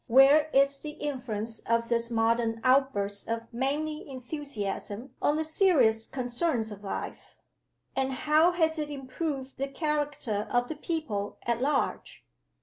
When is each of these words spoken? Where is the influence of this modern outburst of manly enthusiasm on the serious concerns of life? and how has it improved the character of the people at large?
Where 0.07 0.49
is 0.51 0.79
the 0.79 0.93
influence 0.97 1.59
of 1.59 1.87
this 1.87 2.09
modern 2.09 2.59
outburst 2.63 3.27
of 3.27 3.53
manly 3.53 4.09
enthusiasm 4.09 5.13
on 5.21 5.35
the 5.35 5.43
serious 5.43 6.07
concerns 6.07 6.71
of 6.71 6.83
life? 6.83 7.37
and 7.95 8.11
how 8.11 8.51
has 8.53 8.79
it 8.79 8.89
improved 8.89 9.59
the 9.59 9.67
character 9.67 10.47
of 10.49 10.69
the 10.69 10.75
people 10.75 11.37
at 11.43 11.61
large? 11.61 12.25